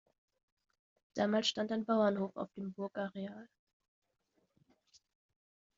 Damals 1.13 1.47
stand 1.49 1.71
ein 1.71 1.85
Bauernhof 1.85 2.35
auf 2.35 2.49
dem 2.53 2.73
Burgareal. 2.73 3.47